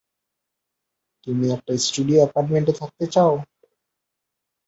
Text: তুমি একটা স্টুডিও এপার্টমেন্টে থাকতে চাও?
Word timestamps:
তুমি 1.27 1.45
একটা 1.55 1.73
স্টুডিও 1.85 2.17
এপার্টমেন্টে 2.27 2.73
থাকতে 2.81 3.05
চাও? 3.07 3.33